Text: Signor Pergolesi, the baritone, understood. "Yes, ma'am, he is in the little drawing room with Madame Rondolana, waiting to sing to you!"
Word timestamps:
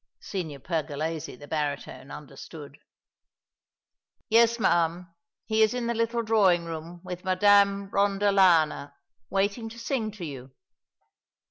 Signor 0.19 0.61
Pergolesi, 0.61 1.35
the 1.37 1.47
baritone, 1.47 2.09
understood. 2.09 2.79
"Yes, 4.29 4.59
ma'am, 4.59 5.13
he 5.45 5.61
is 5.61 5.75
in 5.75 5.85
the 5.85 5.93
little 5.93 6.23
drawing 6.23 6.65
room 6.65 7.01
with 7.03 7.23
Madame 7.23 7.87
Rondolana, 7.91 8.93
waiting 9.29 9.69
to 9.69 9.77
sing 9.77 10.09
to 10.13 10.25
you!" 10.25 10.55